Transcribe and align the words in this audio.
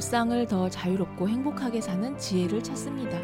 일상을 0.00 0.46
더 0.46 0.70
자유롭고 0.70 1.28
행복하게 1.28 1.82
사는 1.82 2.16
지혜를 2.16 2.62
찾습니다. 2.62 3.18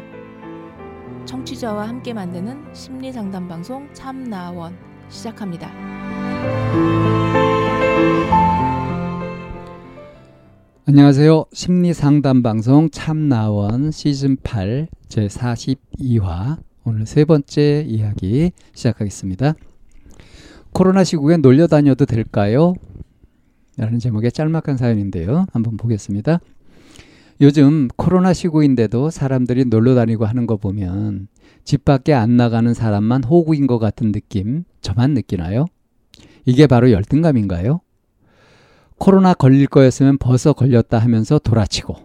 청취자와 1.25 1.87
함께 1.87 2.13
만드는 2.13 2.71
심리 2.71 3.11
상담 3.11 3.47
방송 3.47 3.91
참나원 3.95 4.77
시작합니다. 5.09 5.71
안녕하세요. 10.85 11.45
심리 11.51 11.95
상담 11.95 12.43
방송 12.43 12.91
참나원 12.91 13.89
시즌 13.89 14.37
8 14.43 14.87
제 15.07 15.25
42화 15.25 16.59
오늘 16.83 17.07
세 17.07 17.25
번째 17.25 17.85
이야기 17.87 18.51
시작하겠습니다. 18.75 19.55
코로나 20.73 21.03
시국에 21.03 21.37
놀려 21.37 21.65
다녀도 21.65 22.05
될까요? 22.05 22.75
라는 23.77 23.97
제목의 23.97 24.31
짤막한 24.31 24.77
사연인데요. 24.77 25.47
한번 25.51 25.75
보겠습니다. 25.77 26.39
요즘 27.39 27.87
코로나 27.95 28.33
시국인데도 28.33 29.11
사람들이 29.11 29.65
놀러 29.65 29.93
다니고 29.93 30.25
하는 30.25 30.47
거 30.47 30.57
보면 30.57 31.27
집 31.63 31.85
밖에 31.85 32.13
안 32.13 32.35
나가는 32.35 32.73
사람만 32.73 33.23
호구인 33.23 33.67
것 33.67 33.77
같은 33.77 34.11
느낌 34.11 34.63
저만 34.81 35.13
느끼나요? 35.13 35.65
이게 36.45 36.65
바로 36.65 36.91
열등감인가요? 36.91 37.81
코로나 38.97 39.35
걸릴 39.35 39.67
거였으면 39.67 40.17
벌써 40.17 40.53
걸렸다 40.53 40.97
하면서 40.97 41.37
돌아치고 41.37 41.95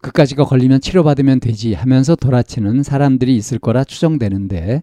그까지가 0.00 0.44
걸리면 0.44 0.80
치료받으면 0.80 1.40
되지 1.40 1.74
하면서 1.74 2.14
돌아치는 2.14 2.84
사람들이 2.84 3.34
있을 3.36 3.58
거라 3.58 3.82
추정되는데 3.82 4.82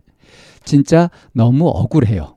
진짜 0.65 1.09
너무 1.33 1.67
억울해요. 1.67 2.35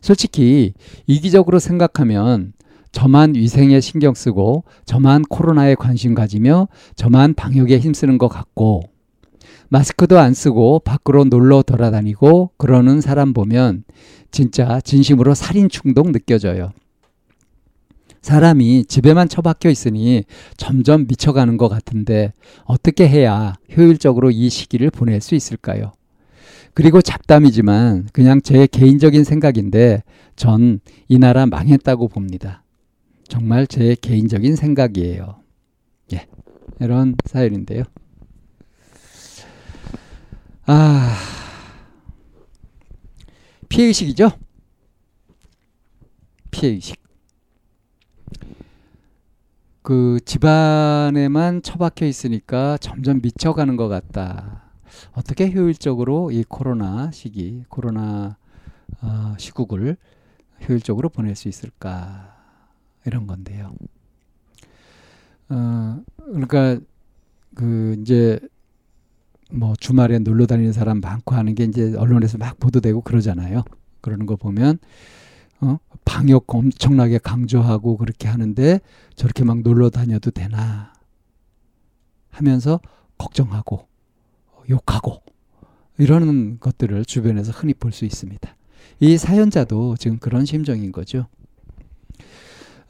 솔직히 0.00 0.74
이기적으로 1.06 1.58
생각하면 1.58 2.52
저만 2.94 3.34
위생에 3.34 3.80
신경 3.80 4.14
쓰고 4.14 4.64
저만 4.86 5.22
코로나에 5.22 5.74
관심 5.74 6.14
가지며 6.14 6.68
저만 6.96 7.34
방역에 7.34 7.78
힘쓰는 7.78 8.18
것 8.18 8.28
같고 8.28 8.82
마스크도 9.68 10.18
안 10.18 10.32
쓰고 10.32 10.78
밖으로 10.78 11.24
놀러 11.24 11.62
돌아다니고 11.62 12.52
그러는 12.56 13.00
사람 13.00 13.32
보면 13.32 13.82
진짜 14.30 14.80
진심으로 14.80 15.34
살인 15.34 15.68
충동 15.68 16.12
느껴져요. 16.12 16.72
사람이 18.22 18.84
집에만 18.86 19.28
처박혀 19.28 19.68
있으니 19.70 20.24
점점 20.56 21.06
미쳐가는 21.08 21.56
것 21.56 21.68
같은데 21.68 22.32
어떻게 22.64 23.08
해야 23.08 23.54
효율적으로 23.76 24.30
이 24.30 24.48
시기를 24.48 24.90
보낼 24.90 25.20
수 25.20 25.34
있을까요? 25.34 25.92
그리고 26.72 27.02
잡담이지만 27.02 28.08
그냥 28.12 28.40
제 28.40 28.66
개인적인 28.66 29.24
생각인데 29.24 30.02
전 30.36 30.80
이 31.08 31.18
나라 31.18 31.46
망했다고 31.46 32.08
봅니다. 32.08 32.63
정말 33.28 33.66
제 33.66 33.94
개인적인 34.00 34.56
생각이에요. 34.56 35.40
예. 36.12 36.26
이런 36.80 37.16
사연인데요. 37.24 37.84
아, 40.66 41.16
피해의식이죠? 43.68 44.30
피해의식. 46.50 47.02
그 49.82 50.18
집안에만 50.24 51.60
처박혀 51.60 52.06
있으니까 52.06 52.78
점점 52.78 53.20
미쳐가는 53.22 53.76
것 53.76 53.88
같다. 53.88 54.62
어떻게 55.12 55.50
효율적으로 55.50 56.30
이 56.30 56.44
코로나 56.44 57.10
시기, 57.10 57.64
코로나 57.68 58.38
어, 59.02 59.34
시국을 59.36 59.98
효율적으로 60.66 61.10
보낼 61.10 61.34
수 61.34 61.48
있을까? 61.48 62.33
이런 63.06 63.26
건데요. 63.26 63.74
어, 65.48 66.02
그러니까 66.16 66.78
그 67.54 67.96
이제 68.00 68.40
뭐 69.52 69.74
주말에 69.78 70.18
놀러 70.18 70.46
다니는 70.46 70.72
사람 70.72 71.00
많고 71.00 71.34
하는 71.34 71.54
게 71.54 71.64
이제 71.64 71.94
언론에서 71.96 72.38
막 72.38 72.58
보도되고 72.58 73.02
그러잖아요. 73.02 73.62
그러는 74.00 74.26
거 74.26 74.36
보면 74.36 74.78
어, 75.60 75.78
방역 76.04 76.52
엄청나게 76.52 77.18
강조하고 77.18 77.96
그렇게 77.96 78.28
하는데 78.28 78.80
저렇게 79.14 79.44
막 79.44 79.60
놀러 79.60 79.90
다녀도 79.90 80.30
되나 80.30 80.92
하면서 82.30 82.80
걱정하고 83.16 83.86
욕하고 84.68 85.22
이러는 85.98 86.58
것들을 86.58 87.04
주변에서 87.04 87.52
흔히 87.52 87.74
볼 87.74 87.92
수 87.92 88.04
있습니다. 88.04 88.56
이 89.00 89.16
사연자도 89.16 89.96
지금 89.98 90.18
그런 90.18 90.44
심정인 90.44 90.90
거죠. 90.90 91.26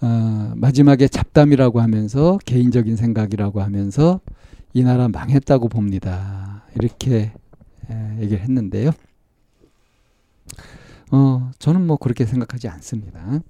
어, 0.01 0.53
마지막에 0.57 1.09
잡담이라고 1.09 1.81
하면서 1.81 2.39
개인적인 2.45 2.97
생각이라고 2.97 3.63
하면서 3.63 4.21
이 4.73 4.83
나라 4.83 5.09
망했다고 5.09 5.69
봅니다. 5.69 6.65
이렇게 6.75 7.33
에, 7.91 8.17
얘기를 8.21 8.43
했는데요. 8.43 8.91
어, 11.13 11.51
저는 11.59 11.87
뭐 11.87 11.97
그렇게 11.97 12.27
생각하지 12.27 12.69
않습니다. 12.69 13.41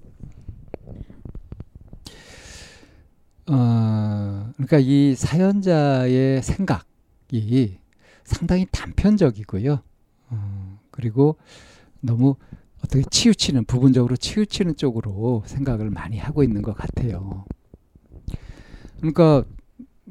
어, 3.47 4.51
그러니까 4.55 4.79
이 4.79 5.15
사연자의 5.15 6.43
생각이 6.43 7.79
상당히 8.25 8.67
단편적이고요. 8.71 9.81
어, 10.31 10.79
그리고 10.91 11.37
너무 12.01 12.37
어떻게 12.85 13.03
치우치는 13.11 13.65
부분적으로 13.65 14.15
치우치는 14.15 14.77
쪽으로 14.77 15.43
생각을 15.47 15.91
많이 15.91 16.19
하고 16.19 16.43
있는 16.43 16.61
것 16.61 16.77
같아요. 16.77 17.47
그러니까 18.99 19.43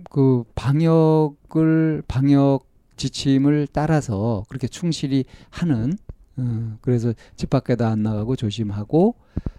그 0.10 0.44
방역을 0.56 2.04
방역 2.08 2.66
지침을 2.98 3.68
따라서 3.72 4.44
그렇게 4.50 4.68
충실히 4.68 5.26
하는 5.50 5.98
어, 6.36 6.78
그래서 6.82 7.14
집 7.36 7.52
밖에도 7.52 7.86
안 7.86 8.02
나가고 8.02 8.36
조심하고 8.36 9.16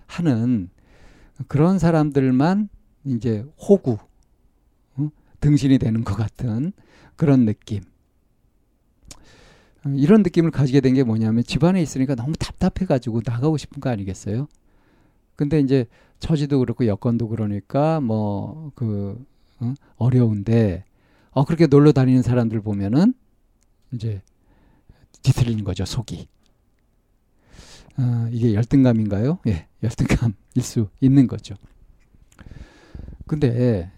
하는 0.07 0.71
그런 1.47 1.79
사람들만 1.79 2.69
이제 3.05 3.47
호구 3.61 3.99
어? 4.97 5.09
등신이 5.41 5.79
되는 5.79 6.03
것 6.03 6.15
같은 6.15 6.73
그런 7.15 7.45
느낌. 7.45 7.83
어, 9.85 9.89
이런 9.91 10.23
느낌을 10.23 10.51
가지게 10.51 10.81
된 10.81 10.95
게 10.95 11.03
뭐냐면 11.05 11.45
집안에 11.45 11.81
있으니까 11.83 12.15
너무 12.15 12.35
답답해가지고 12.37 13.23
나가고 13.25 13.57
싶은 13.57 13.81
거 13.81 13.91
아니겠어요? 13.91 14.47
근데 15.37 15.61
이제 15.61 15.87
처지도 16.21 16.61
그렇고 16.61 16.87
여건도 16.87 17.29
그러니까 17.29 18.01
뭐그 18.01 19.25
어? 19.61 19.75
어려운데 19.97 20.85
어 21.33 21.45
그렇게 21.45 21.67
놀러 21.67 21.93
다니는 21.93 22.23
사람들 22.23 22.61
보면은 22.61 23.15
이제 23.93 24.23
뒤틀리는 25.23 25.65
거죠 25.65 25.85
속이. 25.85 26.29
어, 27.97 28.29
이게 28.31 28.55
열등감인가요? 28.55 29.39
예, 29.47 29.67
열등감일 29.83 30.35
수 30.61 30.89
있는 31.01 31.27
거죠. 31.27 31.55
근데 33.27 33.91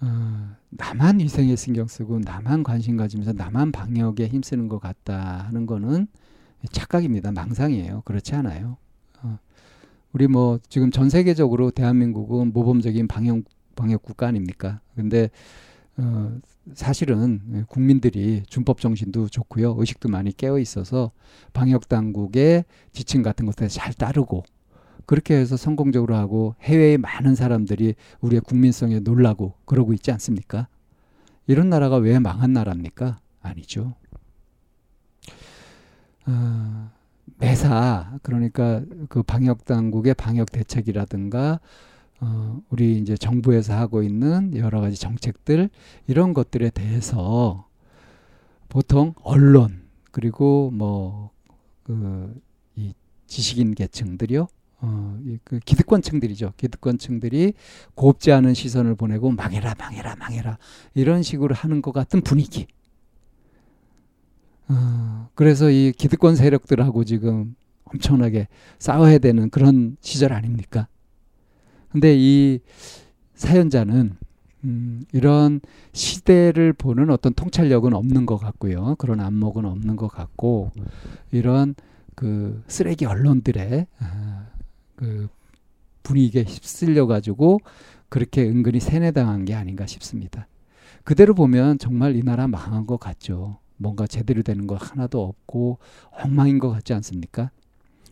어, 0.00 0.56
나만 0.70 1.20
위생에 1.20 1.56
신경 1.56 1.86
쓰고 1.86 2.20
나만 2.20 2.62
관심 2.62 2.96
가지면서 2.96 3.32
나만 3.32 3.72
방역에 3.72 4.26
힘쓰는 4.28 4.68
것 4.68 4.78
같다 4.78 5.44
하는 5.46 5.66
거는 5.66 6.06
착각입니다. 6.70 7.32
망상이에요. 7.32 8.02
그렇지 8.04 8.34
않아요. 8.34 8.76
어, 9.22 9.38
우리 10.12 10.26
뭐 10.26 10.58
지금 10.68 10.90
전 10.90 11.10
세계적으로 11.10 11.70
대한민국은 11.70 12.52
모범적인 12.52 13.08
방역 13.08 13.44
방역 13.76 14.02
국가 14.02 14.26
아닙니까? 14.26 14.80
근데 14.94 15.30
어, 15.96 16.38
사실은 16.74 17.64
국민들이 17.68 18.42
준법 18.46 18.80
정신도 18.80 19.28
좋고요. 19.28 19.74
의식도 19.78 20.08
많이 20.08 20.36
깨어 20.36 20.58
있어서 20.58 21.10
방역 21.52 21.88
당국의 21.88 22.64
지침 22.92 23.22
같은 23.22 23.46
것들 23.46 23.68
잘 23.68 23.92
따르고 23.92 24.44
그렇게 25.06 25.34
해서 25.34 25.56
성공적으로 25.56 26.14
하고 26.14 26.54
해외의 26.62 26.98
많은 26.98 27.34
사람들이 27.34 27.94
우리의 28.20 28.40
국민성에 28.40 29.00
놀라고 29.00 29.54
그러고 29.64 29.92
있지 29.92 30.10
않습니까? 30.12 30.68
이런 31.46 31.68
나라가 31.68 31.96
왜 31.96 32.18
망한 32.18 32.52
나라입니까? 32.52 33.18
아니죠. 33.40 33.94
어, 36.26 36.90
매사 37.38 38.18
그러니까 38.22 38.82
그 39.08 39.22
방역 39.22 39.64
당국의 39.64 40.14
방역 40.14 40.52
대책이라든가 40.52 41.60
어, 42.20 42.60
우리 42.68 42.98
이제 42.98 43.16
정부에서 43.16 43.74
하고 43.74 44.02
있는 44.02 44.54
여러 44.56 44.80
가지 44.80 44.96
정책들 44.96 45.70
이런 46.06 46.34
것들에 46.34 46.70
대해서 46.70 47.66
보통 48.68 49.14
언론 49.22 49.88
그리고 50.10 50.70
뭐그 50.70 52.40
지식인 53.26 53.74
계층들이요 53.74 54.48
어, 54.82 55.18
그 55.44 55.58
기득권층들이죠. 55.60 56.54
기득권층들이 56.56 57.54
곱지 57.94 58.32
않은 58.32 58.54
시선을 58.54 58.94
보내고 58.94 59.30
망해라, 59.30 59.74
망해라, 59.78 60.16
망해라 60.16 60.58
이런 60.94 61.22
식으로 61.22 61.54
하는 61.54 61.82
것 61.82 61.92
같은 61.92 62.20
분위기. 62.22 62.66
어, 64.68 65.28
그래서 65.34 65.70
이 65.70 65.92
기득권 65.96 66.36
세력들하고 66.36 67.04
지금 67.04 67.54
엄청나게 67.84 68.48
싸워야 68.78 69.18
되는 69.18 69.50
그런 69.50 69.96
시절 70.00 70.32
아닙니까? 70.32 70.86
근데 71.90 72.14
이 72.16 72.60
사연자는 73.34 74.16
음, 74.64 75.04
이런 75.12 75.60
시대를 75.92 76.72
보는 76.72 77.10
어떤 77.10 77.32
통찰력은 77.34 77.94
없는 77.94 78.26
것 78.26 78.36
같고요. 78.36 78.94
그런 78.98 79.20
안목은 79.20 79.64
없는 79.64 79.96
것 79.96 80.08
같고 80.08 80.70
이런 81.32 81.74
그 82.14 82.62
쓰레기 82.68 83.06
언론들의 83.06 83.86
아, 83.98 84.46
그 85.00 85.28
분위기에 86.02 86.42
휩쓸려 86.42 87.06
가지고 87.06 87.58
그렇게 88.10 88.42
은근히 88.42 88.80
세뇌당한 88.80 89.46
게 89.46 89.54
아닌가 89.54 89.86
싶습니다. 89.86 90.46
그대로 91.04 91.34
보면 91.34 91.78
정말 91.78 92.16
이 92.16 92.22
나라 92.22 92.46
망한 92.46 92.86
것 92.86 93.00
같죠. 93.00 93.58
뭔가 93.78 94.06
제대로 94.06 94.42
되는 94.42 94.66
거 94.66 94.74
하나도 94.76 95.24
없고 95.24 95.78
엉망인 96.10 96.58
것 96.58 96.68
같지 96.68 96.92
않습니까? 96.92 97.50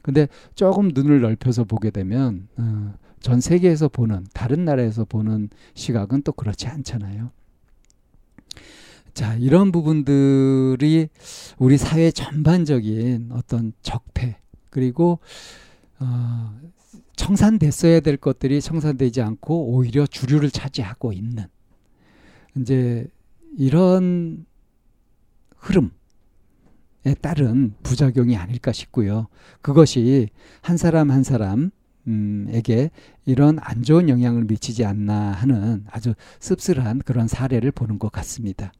근데 0.00 0.28
조금 0.54 0.88
눈을 0.94 1.20
넓혀서 1.20 1.64
보게 1.64 1.90
되면 1.90 2.48
어, 2.56 2.94
전 3.20 3.42
세계에서 3.42 3.88
보는 3.88 4.26
다른 4.32 4.64
나라에서 4.64 5.04
보는 5.04 5.50
시각은 5.74 6.22
또 6.22 6.32
그렇지 6.32 6.68
않잖아요. 6.68 7.30
자, 9.12 9.34
이런 9.34 9.72
부분들이 9.72 11.08
우리 11.58 11.76
사회 11.76 12.10
전반적인 12.10 13.30
어떤 13.32 13.72
적폐 13.82 14.36
그리고 14.70 15.18
어, 16.00 16.60
청산됐어야 17.16 18.00
될 18.00 18.16
것들이 18.16 18.60
청산되지 18.60 19.22
않고 19.22 19.72
오히려 19.72 20.06
주류를 20.06 20.50
차지하고 20.50 21.12
있는 21.12 21.46
이제 22.56 23.06
이런 23.56 24.46
흐름에 25.56 25.90
따른 27.20 27.74
부작용이 27.82 28.36
아닐까 28.36 28.72
싶고요. 28.72 29.26
그것이 29.60 30.28
한 30.60 30.76
사람 30.76 31.10
한 31.10 31.22
사람 31.22 31.70
에게 32.50 32.90
이런 33.26 33.58
안 33.60 33.82
좋은 33.82 34.08
영향을 34.08 34.44
미치지 34.44 34.84
않나 34.86 35.32
하는 35.32 35.84
아주 35.90 36.14
씁쓸한 36.40 37.00
그런 37.00 37.28
사례를 37.28 37.70
보는 37.70 37.98
것 37.98 38.10
같습니다. 38.10 38.72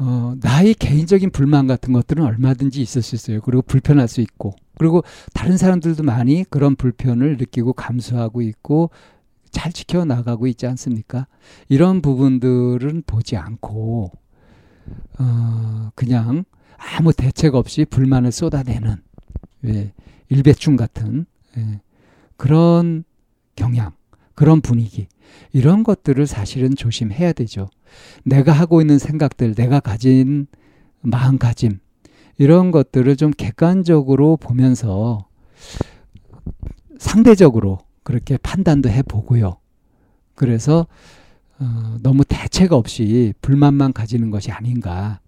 어, 0.00 0.34
나의 0.40 0.74
개인적인 0.74 1.30
불만 1.30 1.66
같은 1.66 1.92
것들은 1.92 2.24
얼마든지 2.24 2.80
있을 2.80 3.02
수 3.02 3.14
있어요. 3.14 3.40
그리고 3.42 3.62
불편할 3.62 4.08
수 4.08 4.20
있고, 4.20 4.56
그리고 4.80 5.04
다른 5.34 5.58
사람들도 5.58 6.02
많이 6.04 6.42
그런 6.48 6.74
불편을 6.74 7.36
느끼고 7.36 7.74
감수하고 7.74 8.40
있고, 8.40 8.88
잘 9.50 9.74
지켜나가고 9.74 10.46
있지 10.46 10.66
않습니까? 10.68 11.26
이런 11.68 12.00
부분들은 12.00 13.02
보지 13.06 13.36
않고, 13.36 14.10
어, 15.18 15.90
그냥 15.94 16.44
아무 16.78 17.12
대책 17.12 17.56
없이 17.56 17.84
불만을 17.84 18.32
쏟아내는, 18.32 18.96
왜, 19.60 19.92
일배충 20.30 20.76
같은 20.76 21.26
예, 21.58 21.82
그런 22.38 23.04
경향, 23.56 23.92
그런 24.34 24.62
분위기 24.62 25.08
이런 25.52 25.82
것들을 25.82 26.26
사실은 26.26 26.74
조심해야 26.74 27.34
되죠. 27.34 27.68
내가 28.24 28.52
하고 28.52 28.80
있는 28.80 28.98
생각들, 28.98 29.54
내가 29.54 29.80
가진 29.80 30.46
마음가짐 31.02 31.80
이런 32.40 32.70
것들을 32.70 33.16
좀 33.16 33.32
객관적으로 33.32 34.38
보면서 34.38 35.28
상대적으로 36.96 37.80
그렇게 38.02 38.38
판단도 38.38 38.88
해보고요. 38.88 39.58
그래서 40.34 40.86
어, 41.58 41.98
너무 42.02 42.24
대책 42.24 42.72
없이 42.72 43.34
불만만 43.42 43.92
가지는 43.92 44.30
것이 44.30 44.50
아닌가 44.50 45.20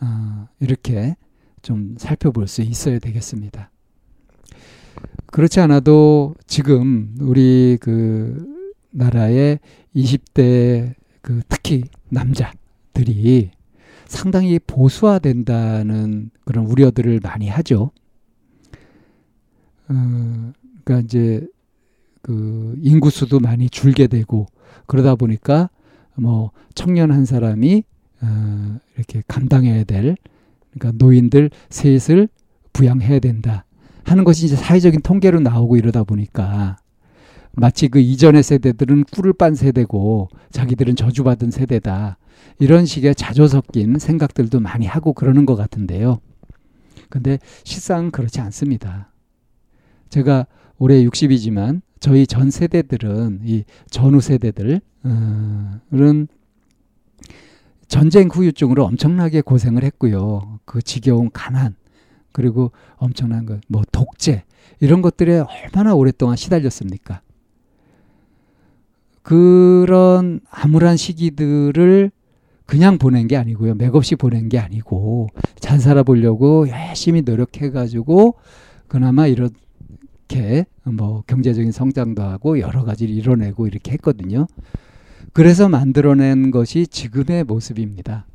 어, 0.00 0.48
이렇게 0.58 1.16
좀 1.60 1.94
살펴볼 1.98 2.48
수 2.48 2.62
있어야 2.62 3.00
되겠습니다. 3.00 3.70
그렇지 5.26 5.60
않아도 5.60 6.34
지금 6.46 7.14
우리 7.20 7.76
그 7.82 8.46
나라의 8.92 9.60
20대 9.94 10.94
그 11.20 11.42
특히 11.50 11.84
남자들이 12.08 13.50
상당히 14.06 14.58
보수화된다는 14.58 16.30
그런 16.44 16.66
우려들을 16.66 17.20
많이 17.22 17.48
하죠. 17.48 17.90
어, 19.88 20.52
그러니까 20.84 21.04
이제 21.04 21.46
그 22.22 22.74
인구수도 22.80 23.40
많이 23.40 23.68
줄게 23.68 24.06
되고 24.06 24.46
그러다 24.86 25.14
보니까 25.14 25.70
뭐 26.14 26.50
청년 26.74 27.10
한 27.12 27.24
사람이 27.24 27.84
어, 28.22 28.78
이렇게 28.96 29.22
감당해야 29.28 29.84
될 29.84 30.16
그러니까 30.72 31.04
노인들 31.04 31.50
셋을 31.70 32.28
부양해야 32.72 33.20
된다. 33.20 33.64
하는 34.04 34.24
것이 34.24 34.46
이제 34.46 34.56
사회적인 34.56 35.02
통계로 35.02 35.40
나오고 35.40 35.76
이러다 35.76 36.04
보니까 36.04 36.76
마치 37.56 37.88
그 37.88 37.98
이전의 37.98 38.42
세대들은 38.42 39.04
꿀을 39.04 39.32
빤 39.32 39.54
세대고 39.54 40.28
자기들은 40.50 40.94
저주받은 40.94 41.50
세대다. 41.50 42.18
이런 42.58 42.84
식의 42.86 43.14
자조 43.14 43.48
섞인 43.48 43.98
생각들도 43.98 44.60
많이 44.60 44.86
하고 44.86 45.14
그러는 45.14 45.46
것 45.46 45.56
같은데요. 45.56 46.20
근데 47.08 47.38
실상 47.64 48.10
그렇지 48.10 48.40
않습니다. 48.40 49.10
제가 50.10 50.46
올해 50.78 51.02
60이지만 51.04 51.80
저희 51.98 52.26
전 52.26 52.50
세대들은 52.50 53.40
이 53.44 53.64
전후 53.90 54.20
세대들은 54.20 54.80
전쟁 57.88 58.28
후유증으로 58.28 58.84
엄청나게 58.84 59.40
고생을 59.40 59.82
했고요. 59.84 60.58
그 60.64 60.82
지겨운 60.82 61.30
가난, 61.32 61.74
그리고 62.32 62.72
엄청난 62.96 63.46
것, 63.46 63.60
뭐 63.68 63.82
독재 63.92 64.44
이런 64.80 65.00
것들에 65.00 65.38
얼마나 65.38 65.94
오랫동안 65.94 66.36
시달렸습니까? 66.36 67.22
그런 69.26 70.38
암울한 70.50 70.96
시기들을 70.96 72.12
그냥 72.64 72.96
보낸 72.96 73.26
게 73.26 73.36
아니고요. 73.36 73.74
맥없이 73.74 74.14
보낸 74.14 74.48
게 74.48 74.56
아니고 74.60 75.30
잘 75.58 75.80
살아보려고 75.80 76.68
열심히 76.68 77.22
노력해가지고 77.22 78.36
그나마 78.86 79.26
이렇게 79.26 80.66
뭐 80.84 81.24
경제적인 81.26 81.72
성장도 81.72 82.22
하고 82.22 82.60
여러 82.60 82.84
가지를 82.84 83.12
이뤄내고 83.16 83.66
이렇게 83.66 83.90
했거든요. 83.94 84.46
그래서 85.32 85.68
만들어낸 85.68 86.52
것이 86.52 86.86
지금의 86.86 87.42
모습입니다. 87.42 88.26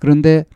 그런데 0.00 0.46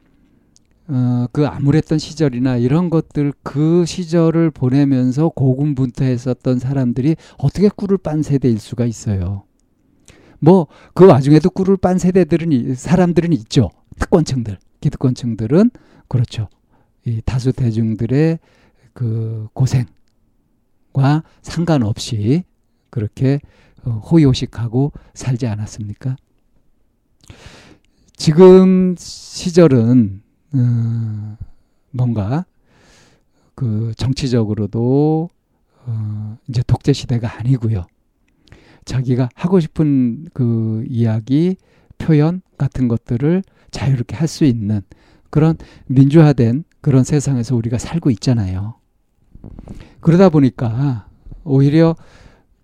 어, 0.91 1.27
그 1.33 1.47
암울했던 1.47 1.99
시절이나 1.99 2.57
이런 2.57 2.91
것들 2.91 3.33
그 3.45 3.85
시절을 3.87 4.51
보내면서 4.51 5.29
고군분투했었던 5.29 6.59
사람들이 6.59 7.15
어떻게 7.39 7.69
꿀을 7.69 7.97
빤 7.99 8.23
세대일 8.23 8.59
수가 8.59 8.87
있어요. 8.87 9.45
뭐 10.41 10.67
그 10.95 11.07
와중에도 11.07 11.49
꿀을 11.51 11.77
빤 11.77 11.99
세대들은 11.99 12.75
사람들은 12.75 13.33
있죠. 13.35 13.71
특권층들, 13.99 14.59
기득권층들은 14.81 15.71
그렇죠. 16.09 16.49
이 17.07 17.23
다수 17.25 17.53
대중들의 17.53 18.39
그 18.93 19.49
고생과 19.53 21.23
상관없이 21.43 22.45
그렇게 22.91 23.41
어, 23.85 23.93
호의호식하고 23.93 24.93
살지 25.15 25.47
않았습니까? 25.47 26.17
지금 28.17 28.95
시절은 28.99 30.23
어, 30.55 31.37
뭔가 31.91 32.45
그 33.55 33.93
정치적으로도 33.97 35.29
어, 35.87 36.39
이제 36.49 36.63
독재 36.67 36.93
시대가 36.93 37.39
아니고요. 37.39 37.87
자기가 38.85 39.29
하고 39.35 39.61
싶은 39.61 40.27
그 40.33 40.85
이야기, 40.89 41.57
표현 41.99 42.43
같은 42.59 42.89
것들을 42.89 43.43
자유롭게 43.71 44.17
할 44.17 44.27
수 44.27 44.45
있는 44.45 44.83
그런 45.31 45.57
민주화된 45.87 46.65
그런 46.81 47.05
세상에서 47.05 47.55
우리가 47.57 47.79
살고 47.79 48.11
있잖아요. 48.11 48.75
그러다 50.01 50.29
보니까 50.29 51.07
오히려 51.45 51.95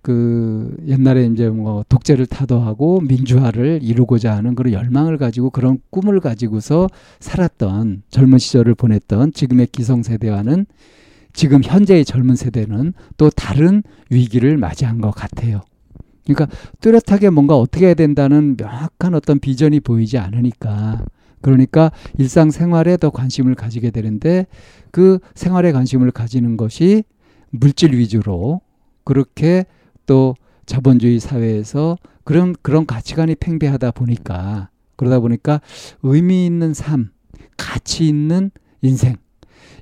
그 0.06 0.72
옛날에 0.86 1.26
이제 1.26 1.48
뭐 1.48 1.84
독재를 1.88 2.26
타도하고 2.26 3.00
민주화를 3.00 3.80
이루고자 3.82 4.36
하는 4.36 4.54
그런 4.54 4.72
열망을 4.72 5.18
가지고 5.18 5.50
그런 5.50 5.80
꿈을 5.90 6.20
가지고서 6.20 6.86
살았던 7.18 8.04
젊은 8.10 8.38
시절을 8.38 8.76
보냈던 8.76 9.32
지금의 9.32 9.66
기성세대와는 9.72 10.66
지금 11.32 11.60
현재의 11.64 12.04
젊은 12.04 12.36
세대는 12.36 12.92
또 13.16 13.30
다른 13.30 13.82
위기를 14.08 14.56
맞이한 14.56 15.00
것 15.00 15.10
같아요. 15.10 15.62
그러니까 16.24 16.56
뚜렷하게 16.80 17.30
뭔가 17.30 17.56
어떻게 17.56 17.86
해야 17.86 17.94
된다는 17.94 18.56
명확한 18.56 19.12
어떤 19.12 19.40
비전이 19.40 19.80
보이지 19.80 20.18
않으니까 20.18 21.04
그러니까 21.40 21.90
일상생활에 22.16 22.96
더 22.98 23.10
관심을 23.10 23.56
가지게 23.56 23.90
되는데 23.90 24.46
그 24.92 25.18
생활에 25.34 25.72
관심을 25.72 26.12
가지는 26.12 26.56
것이 26.56 27.02
물질 27.50 27.92
위주로 27.94 28.60
그렇게 29.02 29.64
또 30.06 30.34
자본주의 30.64 31.20
사회에서 31.20 31.98
그런 32.24 32.54
그런 32.62 32.86
가치관이 32.86 33.36
팽배하다 33.36 33.92
보니까 33.92 34.70
그러다 34.96 35.20
보니까 35.20 35.60
의미 36.02 36.46
있는 36.46 36.74
삶, 36.74 37.10
가치 37.56 38.08
있는 38.08 38.50
인생 38.82 39.16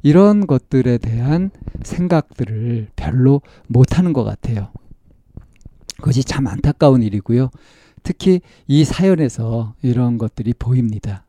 이런 0.03 0.47
것들에 0.47 0.99
대한 0.99 1.51
생각들을 1.83 2.89
별로 2.97 3.41
못 3.69 3.99
하는 3.99 4.13
것 4.13 4.25
같아요. 4.25 4.71
그것이 5.97 6.25
참 6.25 6.47
안타까운 6.47 7.03
일이고요. 7.03 7.51
특히 8.03 8.41
이 8.67 8.85
사연에서 8.85 9.75
이런 9.81 10.19
것들이 10.19 10.53
보입니다. 10.53 11.25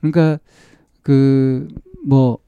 그러니까 0.00 0.38
그 1.02 1.68
뭐 2.02 2.38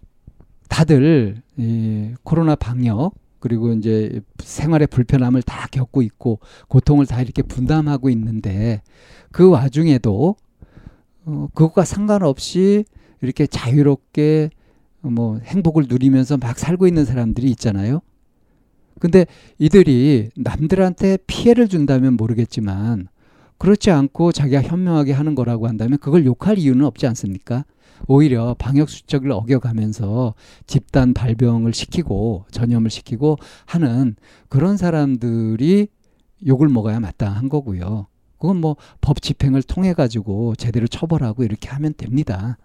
다들 0.69 1.43
이 1.57 2.15
코로나 2.23 2.55
방역 2.55 3.13
그리고 3.43 3.73
이제 3.73 4.21
생활의 4.39 4.87
불편함을 4.87 5.43
다 5.43 5.67
겪고 5.73 6.01
있고 6.03 6.39
고통을 6.69 7.07
다 7.07 7.21
이렇게 7.21 7.43
분담하고 7.43 8.09
있는데 8.11 8.83
그 9.33 9.51
와중에도 9.51 10.37
어 11.25 11.49
그것과 11.53 11.85
상관없이 11.85 12.85
이렇게 13.21 13.49
자유롭게 13.49 14.51
뭐 15.01 15.41
행복을 15.41 15.87
누리면서 15.89 16.37
막 16.37 16.57
살고 16.57 16.87
있는 16.87 17.05
사람들이 17.05 17.51
있잖아요. 17.51 18.01
근데 19.01 19.27
이들이 19.59 20.31
남들한테 20.37 21.19
피해를 21.27 21.67
준다면 21.67 22.15
모르겠지만 22.15 23.09
그렇지 23.63 23.93
않고 23.93 24.33
자기가 24.33 24.61
현명하게 24.61 25.13
하는 25.13 25.37
거라고 25.37 25.69
한다면 25.69 25.97
그걸 25.99 26.27
욕할 26.27 26.59
이유는 26.59 26.85
없지 26.85 27.07
않습니까? 27.07 27.65
오히려 28.09 28.57
방역 28.59 28.91
수칙을 28.91 29.31
어겨가면서 29.31 30.35
집단 30.67 31.15
발병을 31.15 31.73
시키고 31.73 32.47
전염을 32.51 32.91
시키고 32.91 33.37
하는 33.67 34.17
그런 34.49 34.77
사람들이 34.77 35.87
욕을 36.45 36.69
먹어야 36.69 36.99
마땅한 36.99 37.49
거고요. 37.49 38.09
그건 38.37 38.57
뭐 38.57 38.75
법 39.01 39.23
집행을 39.23 39.63
통해 39.63 39.93
가지고 39.93 40.57
제대로 40.57 40.89
처벌하고 40.89 41.45
이렇게 41.45 41.69
하면 41.69 41.95
됩니다. 41.97 42.59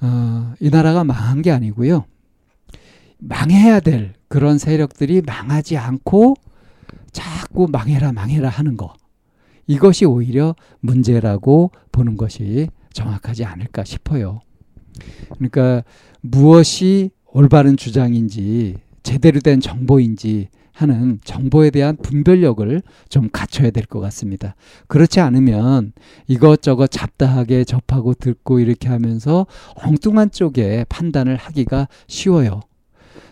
어, 0.00 0.54
이 0.60 0.70
나라가 0.70 1.04
망한 1.04 1.42
게 1.42 1.50
아니고요. 1.50 2.06
망해야 3.18 3.80
될 3.80 4.14
그런 4.28 4.56
세력들이 4.56 5.20
망하지 5.20 5.76
않고 5.76 6.36
자꾸 7.14 7.66
망해라 7.70 8.12
망해라 8.12 8.50
하는 8.50 8.76
거. 8.76 8.92
이것이 9.66 10.04
오히려 10.04 10.54
문제라고 10.80 11.70
보는 11.90 12.18
것이 12.18 12.68
정확하지 12.92 13.46
않을까 13.46 13.84
싶어요. 13.84 14.40
그러니까 15.30 15.82
무엇이 16.20 17.10
올바른 17.32 17.78
주장인지 17.78 18.76
제대로 19.02 19.40
된 19.40 19.60
정보인지 19.60 20.48
하는 20.72 21.20
정보에 21.24 21.70
대한 21.70 21.96
분별력을 21.96 22.82
좀 23.08 23.28
갖춰야 23.32 23.70
될 23.70 23.86
것 23.86 24.00
같습니다. 24.00 24.56
그렇지 24.88 25.20
않으면 25.20 25.92
이것저것 26.26 26.88
잡다하게 26.88 27.64
접하고 27.64 28.12
듣고 28.14 28.58
이렇게 28.58 28.88
하면서 28.88 29.46
엉뚱한 29.76 30.32
쪽에 30.32 30.84
판단을 30.88 31.36
하기가 31.36 31.88
쉬워요. 32.08 32.60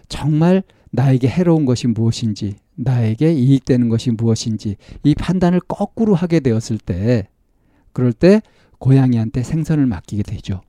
정말 0.09 0.63
나에게 0.93 1.29
해로운 1.29 1.65
것이 1.65 1.87
무엇인지, 1.87 2.57
나에게 2.77 3.33
이익되는 3.33 3.89
것이 3.89 4.11
무엇인지 4.11 4.77
이 5.03 5.15
판단을 5.15 5.61
거꾸로 5.61 6.15
하게 6.15 6.41
되었을 6.41 6.79
때, 6.79 7.29
그럴 7.93 8.13
때 8.13 8.41
고양이한테 8.79 9.43
생선을 9.43 9.87
맡기게 9.87 10.23
되죠. 10.23 10.61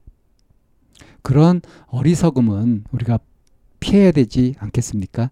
그런 1.21 1.61
어리석음은 1.87 2.85
우리가 2.91 3.19
피해야 3.79 4.11
되지 4.11 4.55
않겠습니까? 4.59 5.29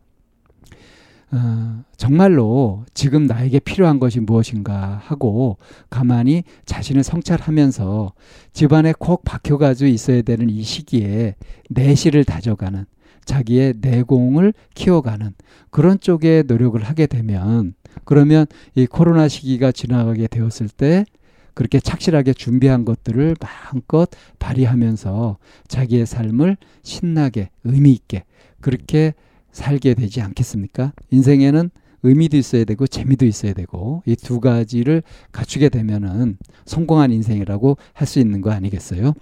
어, 1.33 1.83
정말로 1.95 2.83
지금 2.93 3.25
나에게 3.25 3.59
필요한 3.59 3.99
것이 3.99 4.19
무엇인가 4.19 4.99
하고 5.01 5.57
가만히 5.89 6.43
자신을 6.65 7.03
성찰하면서 7.03 8.11
집안에 8.51 8.93
콕 8.99 9.23
박혀가지고 9.23 9.89
있어야 9.89 10.21
되는 10.23 10.49
이 10.49 10.61
시기에 10.61 11.35
내실을 11.69 12.25
다져가는 12.25 12.85
자기의 13.25 13.75
내공을 13.81 14.53
키워가는 14.75 15.33
그런 15.69 15.99
쪽에 15.99 16.43
노력을 16.45 16.81
하게 16.81 17.07
되면 17.07 17.73
그러면 18.05 18.45
이 18.75 18.85
코로나 18.87 19.27
시기가 19.27 19.71
지나가게 19.71 20.27
되었을 20.27 20.69
때 20.69 21.05
그렇게 21.53 21.79
착실하게 21.79 22.33
준비한 22.33 22.85
것들을 22.85 23.35
마음껏 23.39 24.09
발휘하면서 24.39 25.37
자기의 25.67 26.05
삶을 26.05 26.57
신나게 26.83 27.49
의미 27.65 27.91
있게 27.91 28.23
그렇게 28.61 29.13
살게 29.51 29.93
되지 29.95 30.21
않겠습니까? 30.21 30.93
인생에는 31.11 31.69
의미도 32.03 32.37
있어야 32.37 32.63
되고 32.63 32.87
재미도 32.87 33.25
있어야 33.25 33.53
되고 33.53 34.01
이 34.07 34.15
두 34.15 34.39
가지를 34.39 35.03
갖추게 35.31 35.69
되면은 35.69 36.37
성공한 36.65 37.11
인생이라고 37.11 37.77
할 37.93 38.07
수 38.07 38.19
있는 38.19 38.41
거 38.41 38.51
아니겠어요? 38.51 39.13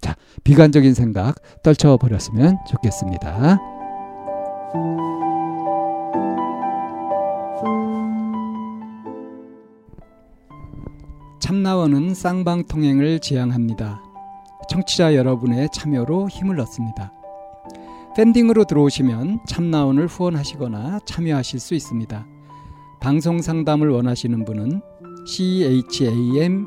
자, 0.00 0.16
비관적인 0.44 0.94
생각 0.94 1.36
떨쳐 1.62 1.96
버렸으면 1.96 2.58
좋겠습니다. 2.68 3.58
참나원은 11.40 12.14
쌍방통행을 12.14 13.20
지향합니다. 13.20 14.02
청취자 14.68 15.14
여러분의 15.14 15.68
참여로 15.72 16.28
힘을 16.28 16.58
얻습니다. 16.60 17.12
팬딩으로 18.16 18.64
들어오시면 18.64 19.40
참나원을 19.46 20.06
후원하시거나 20.06 21.00
참여하실 21.06 21.60
수 21.60 21.74
있습니다. 21.74 22.26
방송 23.00 23.42
상담을 23.42 23.90
원하시는 23.90 24.44
분은 24.44 24.80
chamna-one 25.26 26.66